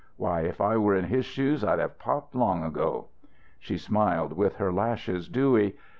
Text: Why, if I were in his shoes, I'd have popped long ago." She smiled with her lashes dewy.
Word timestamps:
Why, 0.17 0.41
if 0.41 0.59
I 0.59 0.77
were 0.77 0.95
in 0.95 1.05
his 1.05 1.25
shoes, 1.25 1.63
I'd 1.63 1.77
have 1.77 1.99
popped 1.99 2.33
long 2.33 2.63
ago." 2.63 3.09
She 3.59 3.77
smiled 3.77 4.33
with 4.33 4.55
her 4.55 4.73
lashes 4.73 5.27
dewy. 5.29 5.75